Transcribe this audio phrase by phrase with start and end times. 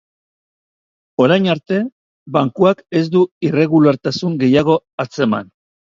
[1.25, 1.77] Orain arte,
[2.37, 5.55] bankuak ez du irregulartasun gehiago atzeman.